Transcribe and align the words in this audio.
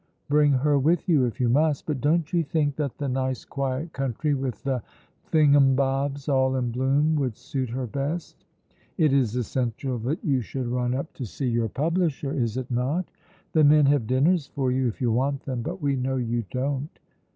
Bring 0.29 0.53
her 0.53 0.79
with 0.79 1.07
you 1.07 1.25
if 1.25 1.39
you 1.39 1.47
must; 1.47 1.85
but 1.85 2.01
don't 2.01 2.33
you 2.33 2.43
think 2.43 2.75
that 2.77 2.97
the 2.97 3.07
nice, 3.07 3.45
quiet 3.45 3.93
country 3.93 4.33
with 4.33 4.63
the 4.63 4.81
thingumbobs 5.31 6.27
all 6.27 6.55
in 6.55 6.71
bloom 6.71 7.15
would 7.17 7.37
suit 7.37 7.69
her 7.69 7.85
best? 7.85 8.43
It 8.97 9.13
is 9.13 9.35
essential 9.35 9.99
that 9.99 10.25
you 10.25 10.41
should 10.41 10.65
run 10.65 10.95
up 10.95 11.13
to 11.13 11.25
see 11.27 11.49
your 11.49 11.69
publisher, 11.69 12.33
is 12.33 12.57
it 12.57 12.71
not? 12.71 13.11
The 13.51 13.63
men 13.63 13.85
have 13.85 14.07
dinners 14.07 14.47
for 14.47 14.71
you 14.71 14.87
if 14.87 15.01
you 15.01 15.11
want 15.11 15.43
them, 15.45 15.61
but 15.61 15.83
we 15.83 15.95
know 15.95 16.15
you 16.15 16.45
don't. 16.49 16.97